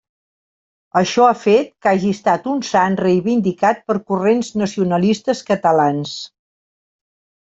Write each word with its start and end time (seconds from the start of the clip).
Això 0.99 1.25
ha 1.31 1.33
fet 1.41 1.67
que 1.85 1.91
hagi 1.91 2.13
estat 2.15 2.47
un 2.53 2.63
sant 2.69 2.95
reivindicat 3.01 3.83
per 3.91 3.97
corrents 4.13 4.49
nacionalistes 4.63 5.45
catalans. 5.51 6.15